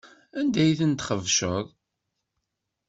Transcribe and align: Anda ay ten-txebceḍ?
Anda 0.39 0.59
ay 0.63 0.73
ten-txebceḍ? 0.79 1.67